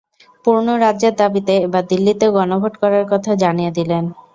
পূর্ণ 0.45 0.67
রাজ্যের 0.77 1.13
দাবিতে 1.21 1.53
এবার 1.65 1.83
দিল্লিতেও 1.91 2.35
গণভোট 2.37 2.73
করার 2.81 3.05
কথা 3.05 3.29
তিনি 3.29 3.41
জানিয়ে 3.43 3.71
দিলেন। 3.77 4.03